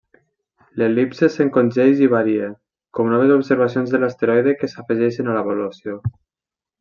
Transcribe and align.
L'el·lipse 0.81 1.27
s'encongeix 1.33 2.01
i 2.05 2.07
varia, 2.15 2.47
com 2.99 3.11
noves 3.15 3.33
observacions 3.37 3.93
de 3.97 4.01
l'asteroide 4.05 4.55
que 4.63 4.71
s'afegeixen 4.75 5.31
a 5.35 5.41
l'avaluació. 5.41 6.01